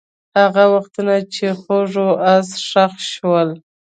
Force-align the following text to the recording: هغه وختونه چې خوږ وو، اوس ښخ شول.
هغه 0.39 0.63
وختونه 0.73 1.15
چې 1.33 1.45
خوږ 1.59 1.89
وو، 2.03 2.19
اوس 2.31 2.49
ښخ 2.69 2.93
شول. 3.11 3.49